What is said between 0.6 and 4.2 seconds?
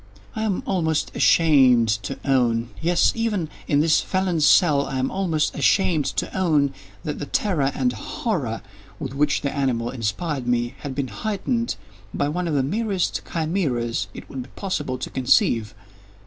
almost ashamed to own—yes, even in this